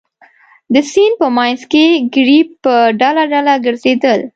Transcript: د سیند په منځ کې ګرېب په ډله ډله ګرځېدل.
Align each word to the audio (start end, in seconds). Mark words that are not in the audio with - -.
د 0.73 0.75
سیند 0.91 1.15
په 1.21 1.27
منځ 1.37 1.59
کې 1.71 1.85
ګرېب 2.15 2.47
په 2.63 2.73
ډله 2.99 3.23
ډله 3.33 3.53
ګرځېدل. 3.65 4.19